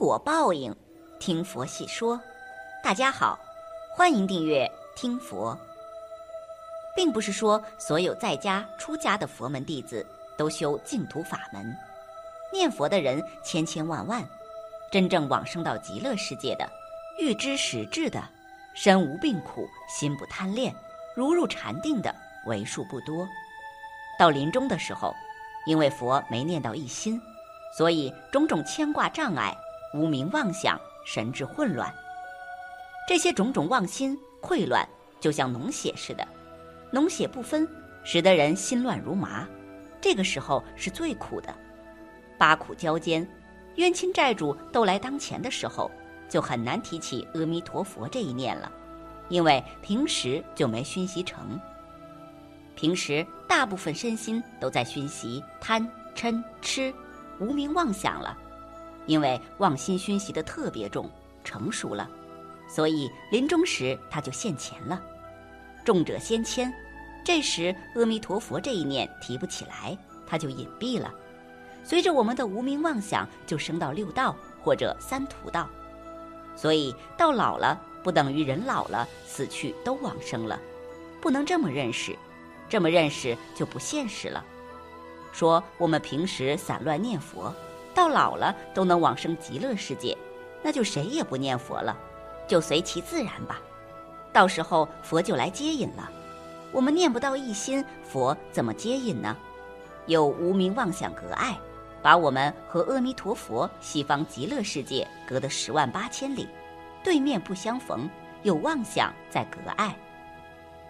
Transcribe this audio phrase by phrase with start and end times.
[0.00, 0.74] 果报应，
[1.18, 2.18] 听佛细说。
[2.82, 3.38] 大家好，
[3.94, 4.66] 欢迎订阅
[4.96, 5.54] 听佛。
[6.96, 10.06] 并不是说所有在家出家的佛门弟子
[10.38, 11.76] 都修净土法门，
[12.50, 14.26] 念佛的人千千万万，
[14.90, 16.66] 真正往生到极乐世界的，
[17.18, 18.26] 欲知实质的，
[18.72, 20.74] 身无病苦，心不贪恋，
[21.14, 22.10] 如入禅定的
[22.46, 23.28] 为数不多。
[24.18, 25.14] 到临终的时候，
[25.66, 27.20] 因为佛没念到一心。
[27.76, 29.56] 所以，种种牵挂障碍、
[29.92, 31.92] 无名妄想、神志混乱，
[33.08, 36.26] 这些种种妄心溃乱，就像脓血似的，
[36.92, 37.68] 脓血不分，
[38.04, 39.46] 使得人心乱如麻。
[40.00, 41.54] 这个时候是最苦的，
[42.38, 43.28] 八苦交煎，
[43.76, 45.90] 冤亲债主都来当前的时候，
[46.28, 48.70] 就很难提起阿弥陀佛这一念了，
[49.28, 51.60] 因为平时就没熏习成。
[52.76, 56.94] 平时大部分身心都在熏习贪嗔痴。
[57.38, 58.36] 无名妄想了，
[59.06, 61.10] 因为妄心熏习的特别重，
[61.42, 62.08] 成熟了，
[62.68, 65.00] 所以临终时他就现前了。
[65.84, 66.72] 重者先迁，
[67.24, 71.12] 这时阿弥陀佛这一念提不起来，他就隐蔽了。
[71.82, 75.68] 随着我们的无名妄想，就升到六道或者三途道。
[76.54, 80.60] 所以到老了，不等于人老了死去都往生了，
[81.20, 82.14] 不能这么认识，
[82.68, 84.44] 这么认识就不现实了。
[85.32, 87.54] 说我们平时散乱念佛，
[87.94, 90.16] 到老了都能往生极乐世界，
[90.62, 91.96] 那就谁也不念佛了，
[92.46, 93.60] 就随其自然吧。
[94.32, 96.10] 到时候佛就来接引了。
[96.72, 99.36] 我们念不到一心，佛怎么接引呢？
[100.06, 101.58] 有无名妄想隔碍，
[102.00, 106.48] 把我们和阿弥陀佛西方极乐世界隔得十万八千里，
[107.02, 108.08] 对面不相逢，
[108.42, 109.96] 有妄想在隔碍。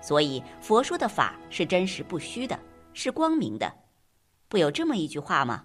[0.00, 2.58] 所以佛说的法是真实不虚的，
[2.92, 3.72] 是光明的。
[4.48, 5.64] 不有这么一句话吗？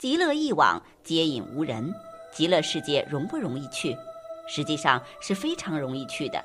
[0.00, 1.94] 极乐一往，皆引无人。
[2.32, 3.94] 极乐世界容不容易去？
[4.48, 6.42] 实际上是非常容易去的。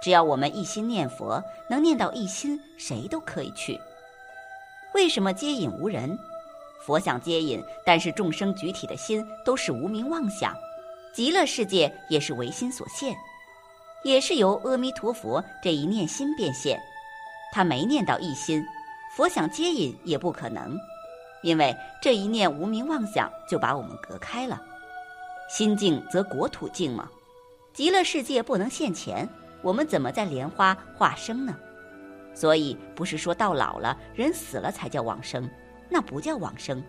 [0.00, 3.78] 只要我们一心念佛，能念到一心，谁都可以去。
[4.94, 6.18] 为什么接引无人？
[6.86, 10.56] 佛想接引，但是众生举体的心都是无名妄想。
[11.12, 13.14] 极乐世界也是唯心所现，
[14.04, 16.80] 也是由阿弥陀佛这一念心变现。
[17.52, 18.64] 他没念到一心，
[19.14, 20.74] 佛想接引也不可能。
[21.46, 24.60] 因为这一念无名妄想就把我们隔开了，
[25.48, 27.08] 心静则国土静嘛。
[27.72, 29.28] 极乐世界不能现前，
[29.62, 31.56] 我们怎么在莲花化生呢？
[32.34, 35.48] 所以不是说到老了人死了才叫往生，
[35.88, 36.82] 那不叫往生。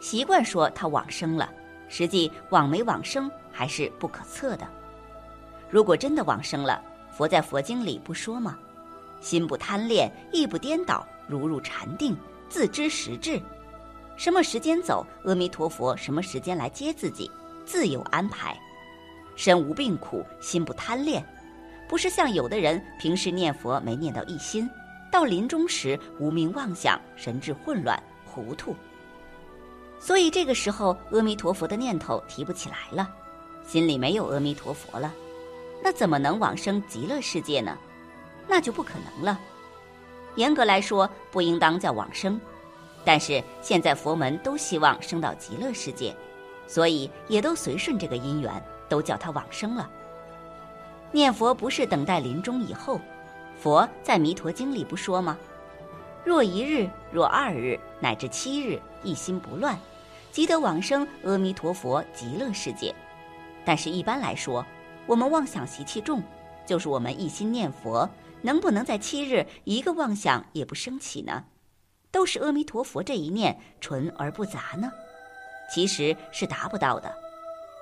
[0.00, 1.52] 习惯说他往生了，
[1.86, 4.66] 实际往没往生还是不可测的。
[5.68, 8.58] 如果真的往生了，佛在佛经里不说吗？
[9.20, 12.16] 心不贪恋，意不颠倒，如入禅定，
[12.48, 13.38] 自知实质。
[14.16, 17.30] 什么时间走，阿弥陀佛什么时间来接自己，
[17.64, 18.56] 自有安排。
[19.34, 21.24] 身无病苦，心不贪恋，
[21.88, 24.68] 不是像有的人平时念佛没念到一心，
[25.10, 28.76] 到临终时无名妄想，神志混乱，糊涂。
[29.98, 33.08] 所以这个时候阿弥陀佛的念头提不起来了，
[33.66, 35.12] 心里没有阿弥陀佛了，
[35.82, 37.76] 那怎么能往生极乐世界呢？
[38.46, 39.40] 那就不可能了。
[40.34, 42.40] 严格来说，不应当叫往生。
[43.04, 46.14] 但是现在佛门都希望升到极乐世界，
[46.66, 48.50] 所以也都随顺这个因缘，
[48.88, 49.90] 都叫他往生了。
[51.10, 53.00] 念佛不是等待临终以后，
[53.58, 55.36] 佛在《弥陀经》里不说吗？
[56.24, 59.76] 若一日，若二日，乃至七日，一心不乱，
[60.30, 62.94] 即得往生阿弥陀佛极乐世界。
[63.64, 64.64] 但是，一般来说，
[65.06, 66.22] 我们妄想习气重，
[66.64, 68.08] 就是我们一心念佛，
[68.40, 71.44] 能不能在七日一个妄想也不升起呢？
[72.12, 74.92] 都是阿弥陀佛这一念纯而不杂呢，
[75.74, 77.12] 其实是达不到的。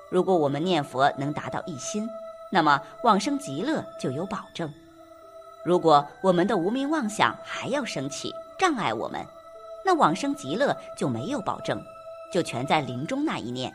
[0.09, 2.09] 如果我们念佛能达到一心，
[2.49, 4.73] 那么往生极乐就有保证。
[5.63, 9.25] 如果我们的无名妄想还要升起，障碍我们，
[9.85, 11.83] 那往生极乐就没有保证，
[12.33, 13.73] 就全在临终那一念。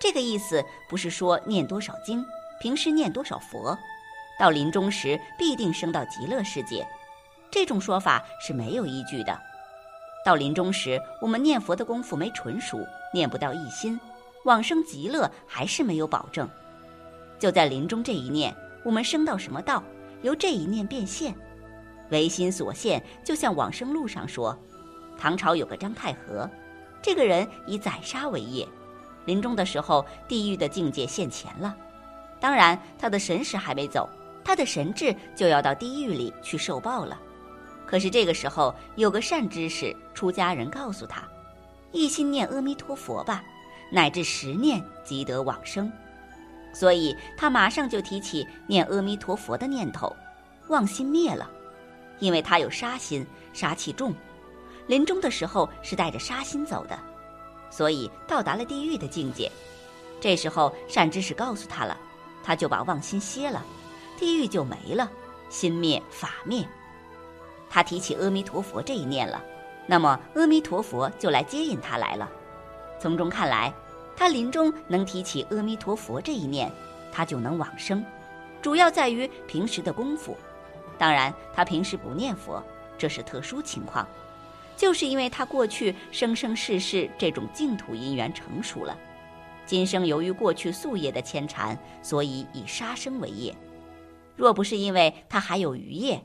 [0.00, 2.24] 这个意思不是说念多少经，
[2.60, 3.78] 平时念多少佛，
[4.38, 6.86] 到临终时必定升到极乐世界，
[7.50, 9.49] 这种说法是没有依据的。
[10.24, 12.78] 到临终时，我们念佛的功夫没纯熟，
[13.12, 13.98] 念不到一心，
[14.44, 16.48] 往生极乐还是没有保证。
[17.38, 19.82] 就在临终这一念，我们升到什么道，
[20.22, 21.34] 由这一念变现，
[22.10, 23.02] 唯心所现。
[23.24, 24.56] 就像往生路上说，
[25.18, 26.48] 唐朝有个张太和，
[27.00, 28.68] 这个人以宰杀为业，
[29.24, 31.74] 临终的时候，地狱的境界现前了。
[32.38, 34.06] 当然，他的神识还没走，
[34.44, 37.18] 他的神智就要到地狱里去受报了。
[37.90, 41.24] 可是这个时候，有个善知识出家人告诉他
[41.90, 43.42] ：“一心念阿弥陀佛吧，
[43.90, 45.90] 乃至十念即得往生。
[46.72, 50.14] 所以他马上就提起念阿弥陀佛的念头，
[50.68, 51.50] 妄心灭了，
[52.20, 54.14] 因为他有杀心，杀气重，
[54.86, 56.96] 临终的时候是带着杀心走的，
[57.70, 59.50] 所以到达了地狱的境界。
[60.20, 61.98] 这时候善知识告诉他了，
[62.44, 63.64] 他就把妄心歇了，
[64.16, 65.10] 地狱就没了，
[65.48, 66.64] 心灭法灭。
[67.70, 69.42] 他提起阿弥陀佛这一念了，
[69.86, 72.30] 那么阿弥陀佛就来接引他来了。
[72.98, 73.72] 从中看来。
[74.16, 76.70] 他临终能提起阿弥陀佛这一念，
[77.10, 78.04] 他就能往生，
[78.60, 80.36] 主要在于平时的功夫。
[80.98, 82.62] 当然，他平时不念佛，
[82.98, 84.06] 这是特殊情况，
[84.76, 88.94] 就是因为他过去生生世世这种净土因缘成熟了，
[89.64, 93.56] 今生由于过去宿业的牵缠，所以以杀生为业。
[94.36, 96.22] 若不是因为他还有余业，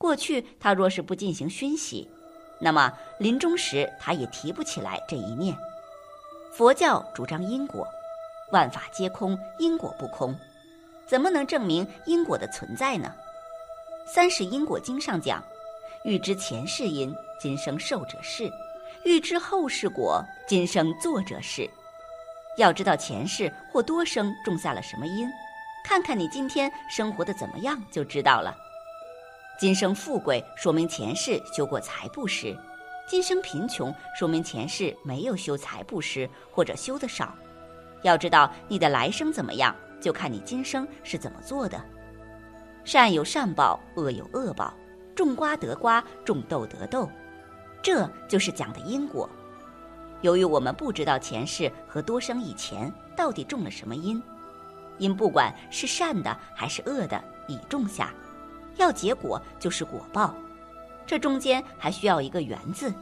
[0.00, 2.10] 过去他若是不进行熏习，
[2.58, 5.54] 那么临终时他也提不起来这一念。
[6.54, 7.86] 佛教主张因果，
[8.50, 10.34] 万法皆空，因果不空，
[11.06, 13.12] 怎么能证明因果的存在呢？
[14.10, 15.44] 《三世因果经》上讲
[16.02, 18.48] ：“欲知前世因，今生受者是；
[19.04, 21.68] 欲知后世果，今生作者是。”
[22.56, 25.28] 要知道前世或多生种下了什么因，
[25.84, 28.56] 看看你今天生活的怎么样就知道了。
[29.60, 32.56] 今生富贵，说明前世修过财布施。
[33.06, 37.34] 今生贫穷，说明前世没有修财布施，或者修的少。
[38.00, 41.78] 要知道你的来生怎么样，就看你今生是怎么做的。
[42.84, 44.72] 善有善报，恶有恶报，
[45.14, 47.06] 种瓜得瓜，种豆得豆，
[47.82, 49.28] 这就是讲的因果。
[50.22, 54.22] 由于我们不知道前世和多生以前到底种了什么因，
[54.96, 58.10] 因不管是善的还是恶的，已种下，
[58.80, 60.34] 要结果就是果报。
[61.06, 62.92] 这中间还需要一个缘字，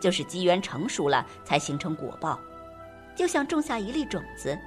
[0.00, 2.38] 就是机缘成熟了才形成果报。
[3.14, 4.58] 就像种下一粒种子，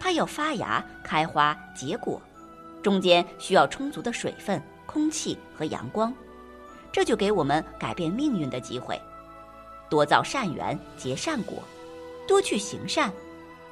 [0.00, 2.20] 它要发芽、开花、结果，
[2.82, 6.12] 中间需要充足的水分、空气和阳光，
[6.90, 9.00] 这就给我们改变命运的机会。
[9.88, 11.62] 多造善缘，结善果，
[12.26, 13.12] 多去行善，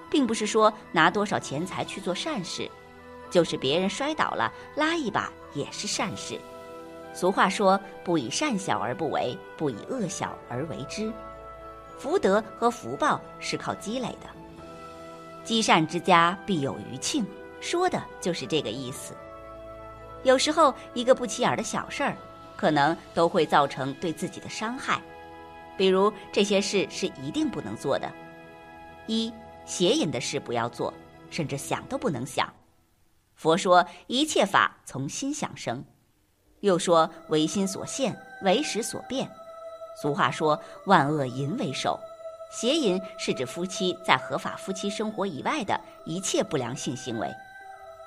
[0.09, 2.71] 并不是说拿多少钱财去做善事，
[3.34, 6.38] 就是别人摔倒了拉一把也是善事。
[7.12, 11.12] 俗话说：“不以善小而不为，不以恶小而为之。”
[11.98, 14.28] 福德和福报是靠积累的。
[15.42, 17.26] 积善之家必有余庆，
[17.60, 19.14] 说的就是这个意思。
[20.22, 22.16] 有时候一个不起眼的小事儿，
[22.56, 25.02] 可能都会造成对自己的伤害。
[25.76, 28.08] 比如这些事是一定不能做的：
[29.08, 29.34] 一
[29.64, 30.94] 邪淫的事不要做，
[31.30, 32.48] 甚至想都不能想。
[33.34, 35.84] 佛说一切法从心想生。
[36.60, 39.31] 又说唯心所现，唯识所变。
[40.00, 41.98] 俗话说万恶淫为首，
[42.50, 47.28] 邪淫是指夫妻在合法夫妻生活以外的一切不良性行为。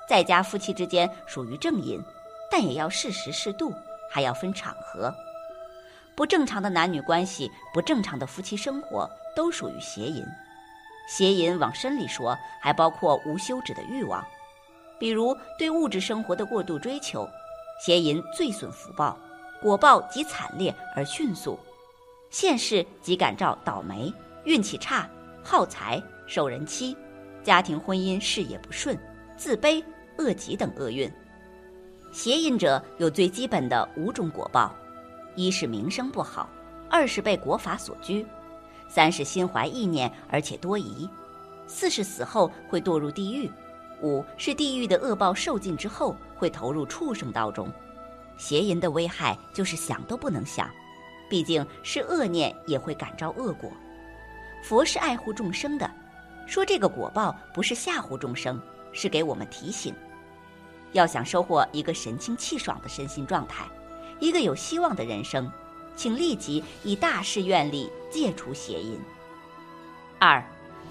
[0.08, 2.02] 在家夫妻之间属于正淫，
[2.50, 3.72] 但也要适时适度，
[4.10, 5.14] 还要分场合。
[6.16, 10.26] 不正常的男女关系，不正常的夫妻生活，都属于邪淫。
[11.08, 14.26] 邪淫往深里说，还包括无休止的欲望，
[14.98, 17.28] 比如对物质生活的过度追求。
[17.80, 19.16] 邪淫最损福报，
[19.62, 21.56] 果报极惨烈而迅速，
[22.28, 24.12] 现世即感召倒霉、
[24.42, 25.08] 运气差、
[25.44, 26.96] 耗财、受人欺、
[27.44, 28.98] 家庭婚姻事业不顺、
[29.36, 29.80] 自卑、
[30.18, 31.08] 恶疾等厄运。
[32.10, 34.74] 邪淫者有最基本的五种果报：
[35.36, 36.50] 一是名声不好，
[36.90, 38.26] 二是被国法所拘，
[38.88, 41.08] 三是心怀意念而且多疑，
[41.68, 43.48] 四是死后会堕入地狱。
[44.02, 47.70] 五是地狱的恶报受尽之后，会投入畜生道中。
[48.36, 50.70] 邪淫的危害就是想都不能想，
[51.28, 53.70] 毕竟是恶念也会感召恶果。
[54.62, 55.90] 佛是爱护众生的，
[56.46, 58.60] 说这个果报不是吓唬众生，
[58.92, 59.94] 是给我们提醒：
[60.92, 63.66] 要想收获一个神清气爽的身心状态，
[64.20, 65.50] 一个有希望的人生，
[65.96, 68.98] 请立即以大誓愿力戒除邪淫。
[70.20, 70.44] 二，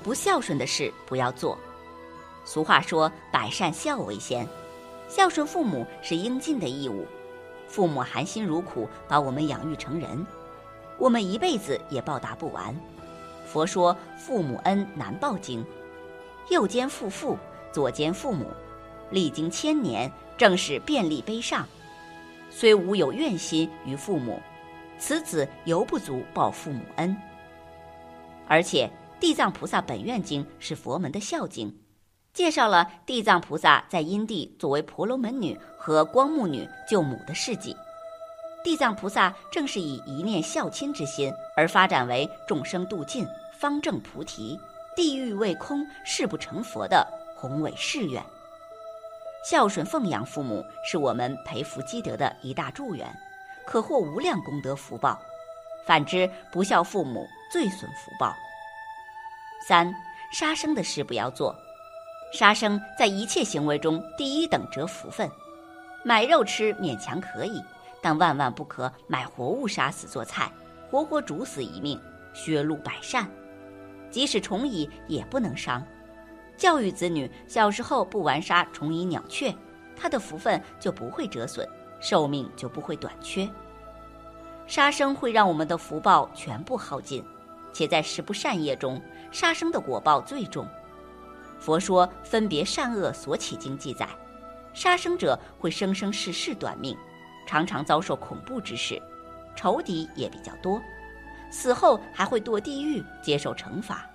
[0.03, 1.57] 不孝顺的事不要做。
[2.47, 4.47] 俗话说：“百善孝为先，
[5.09, 7.05] 孝顺父母是应尽的义务。
[7.67, 10.25] 父母含辛茹苦把我们养育成人，
[10.97, 12.73] 我们一辈子也报答不完。
[13.45, 15.63] 佛说‘父母恩难报经’，
[16.49, 17.37] 右肩负父，
[17.69, 18.45] 左肩父母，
[19.11, 21.67] 历经千年，正是遍历悲伤。
[22.49, 24.39] 虽无有怨心于父母，
[24.97, 27.13] 此子犹不足报父母恩。
[28.47, 28.89] 而且
[29.19, 31.77] 《地藏菩萨本愿经》是佛门的孝经。”
[32.37, 37.75] 介绍了地藏菩萨在因地作为婆罗门女和光目女救母的事迹。
[38.63, 43.25] 地藏菩萨正是以一念孝亲之心而发展为众生度尽
[43.57, 44.55] 方正菩提，
[44.95, 47.03] 地狱未空，誓不成佛的
[47.35, 48.23] 宏伟誓愿。
[49.43, 53.11] 孝顺奉养父母是我们培福积德的一大助缘，
[53.65, 55.17] 可获无量功德福报；
[55.87, 58.31] 反之，不孝父母最损福报。
[59.67, 59.91] 三
[60.31, 61.55] 杀生的事不要做，
[62.33, 65.29] 杀生在一切行为中第一等折福分。
[66.03, 67.63] 买肉吃勉强可以，
[68.01, 70.51] 但万万不可买活物杀死做菜，
[70.89, 71.99] 活活煮死一命，
[72.33, 73.27] 削戮百善。
[74.09, 75.83] 即使虫蚁也不能伤。
[76.55, 79.53] 教育子女小时候不玩杀虫蚁鸟雀，
[79.95, 81.67] 他的福分就不会折损，
[81.99, 83.47] 寿命就不会短缺。
[84.65, 87.23] 杀生会让我们的福报全部耗尽，
[87.73, 90.67] 且在十不善业中，杀生的果报最重。
[91.59, 94.07] 佛说分别善恶所起经记载，
[94.73, 96.97] 杀生者会生生世世短命，
[97.45, 99.01] 常常遭受恐怖之事，
[99.55, 100.81] 仇敌也比较多。
[101.49, 104.05] 死后还会堕地狱接受惩罚，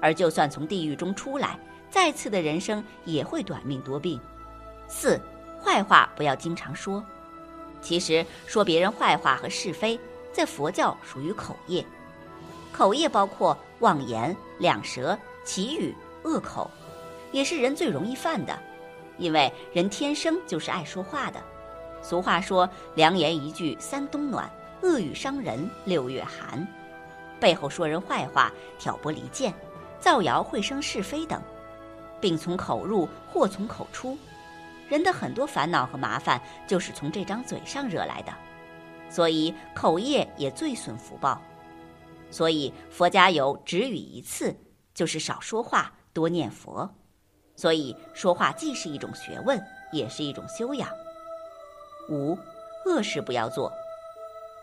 [0.00, 1.58] 而就算从地狱中出来，
[1.88, 4.20] 再次的人生也会短命多病。
[4.88, 5.20] 四，
[5.62, 7.04] 坏话不要经常说。
[7.80, 9.98] 其实说别人坏话和是非，
[10.32, 11.84] 在佛教属于口业。
[12.72, 15.94] 口业包括妄言、两舌、绮语、
[16.28, 16.70] 恶口，
[17.32, 18.56] 也是人最容易犯的，
[19.16, 21.42] 因为人天生就是爱说话的。
[22.02, 24.48] 俗话说：“良言一句三冬暖。”
[24.80, 26.64] 恶语伤人六月寒，
[27.40, 29.52] 背后说人坏话、挑拨离间、
[29.98, 31.42] 造谣会生是非等，
[32.20, 34.16] 病从口入，祸从口出。
[34.88, 38.32] 人的很多烦恼和麻烦就是从这张嘴上惹来的，
[39.10, 41.42] 所以口业也最损福报。
[42.30, 44.56] 所以佛家有只语一次，
[44.94, 46.92] 就是少说话，多念佛。
[47.54, 50.88] 所以说话既是一种学问，也是一种修养。
[52.08, 52.36] 五，
[52.84, 53.72] 恶事不要做。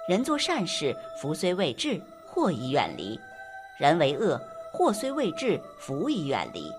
[0.09, 3.17] 人做善事，福虽未至，祸已远离；
[3.79, 4.37] 人为恶，
[4.73, 6.69] 祸虽未至，福已远离。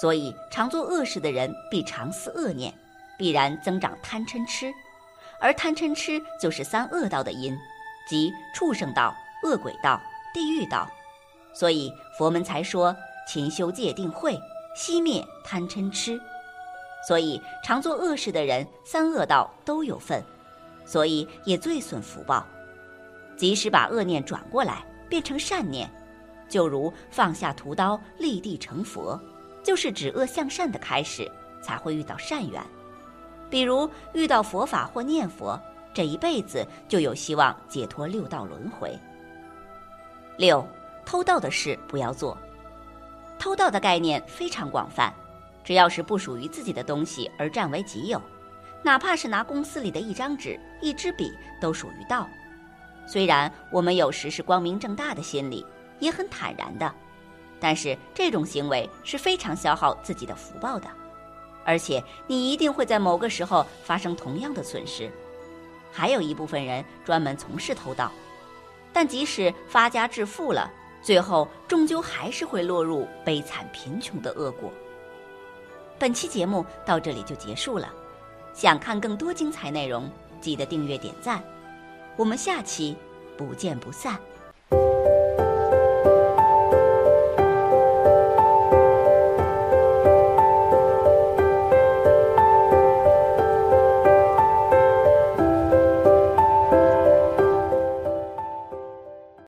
[0.00, 2.72] 所以，常做恶事的人必常思恶念，
[3.18, 4.72] 必然增长贪嗔痴，
[5.40, 7.58] 而贪嗔痴就是三恶道的因，
[8.08, 10.00] 即畜生道、恶鬼道、
[10.32, 10.88] 地狱道。
[11.52, 12.96] 所以佛门才说
[13.32, 14.36] 勤修戒定慧，
[14.74, 16.20] 熄灭贪嗔痴。
[17.06, 20.20] 所以，常做恶事的人，三恶道都有份。
[20.84, 22.44] 所以也最损福报，
[23.36, 25.88] 即使把恶念转过来变成善念，
[26.48, 29.16] 就如放下屠刀立地成佛，
[29.62, 31.30] 就是止恶向善的开始，
[31.62, 32.60] 才会遇到善缘。
[33.48, 35.56] 比如遇到佛法或念佛，
[35.94, 38.98] 这一辈子就有希望解脱六道轮回。
[40.36, 40.66] 六，
[41.06, 42.36] 偷盗的事不要做。
[43.40, 45.10] 偷盗的概念非常广泛，
[45.64, 48.20] 只要是不属于自己的东西而占为己有。
[48.82, 52.28] 哪怕是拿公司里的一张纸、一支笔，都属于盗。
[53.06, 55.64] 虽然我们有时是光明正大的心理，
[56.00, 56.94] 也很坦然的，
[57.58, 60.86] 但是这种行为是非常消耗自己的福报的，
[61.64, 65.10] 而且你一定会在某个时候发生同样的损失。
[65.90, 68.12] 还有一部分人专门从事偷盗，
[68.92, 70.70] 但即使发家致富了，
[71.02, 74.72] 最后终究还是会落入悲惨贫穷的恶果。
[75.98, 77.92] 本期节目到这里就结束了。
[78.52, 81.42] 想看更多精彩内容，记得订阅点赞，
[82.16, 82.96] 我们下期
[83.36, 84.18] 不见不散。